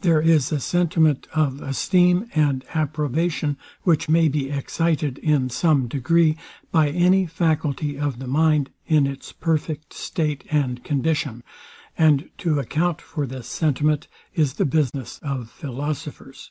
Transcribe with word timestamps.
There 0.00 0.20
is 0.20 0.50
a 0.50 0.58
sentiment 0.58 1.28
of 1.34 1.60
esteem 1.62 2.28
and 2.34 2.64
approbation, 2.74 3.56
which 3.82 4.08
may 4.08 4.26
be 4.26 4.50
excited, 4.50 5.18
in 5.18 5.50
some 5.50 5.86
degree, 5.86 6.36
by 6.72 6.88
any 6.88 7.26
faculty 7.26 7.96
of 7.96 8.18
the 8.18 8.26
mind, 8.26 8.70
in 8.88 9.06
its 9.06 9.30
perfect 9.30 9.92
state 9.94 10.42
and 10.50 10.82
condition; 10.82 11.44
and 11.96 12.28
to 12.38 12.58
account 12.58 13.00
for 13.00 13.24
this 13.24 13.46
sentiment 13.46 14.08
is 14.34 14.54
the 14.54 14.64
business 14.66 15.20
of 15.22 15.48
Philosophers. 15.48 16.50